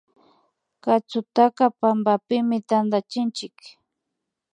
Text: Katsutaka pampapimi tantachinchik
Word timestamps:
Katsutaka 0.83 1.65
pampapimi 1.79 2.57
tantachinchik 2.69 3.57